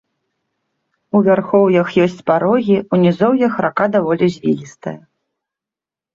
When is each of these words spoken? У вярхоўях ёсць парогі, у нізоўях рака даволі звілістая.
У 1.19 1.19
вярхоўях 1.27 1.87
ёсць 2.05 2.23
парогі, 2.31 2.77
у 2.93 2.99
нізоўях 3.03 3.53
рака 3.67 3.85
даволі 3.99 4.25
звілістая. 4.39 4.97